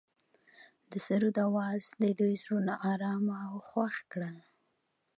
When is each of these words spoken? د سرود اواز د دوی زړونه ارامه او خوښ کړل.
د 0.89 0.91
سرود 1.05 1.35
اواز 1.47 1.83
د 2.01 2.03
دوی 2.19 2.33
زړونه 2.43 2.73
ارامه 2.91 3.35
او 3.49 3.55
خوښ 3.67 3.95
کړل. 4.11 4.37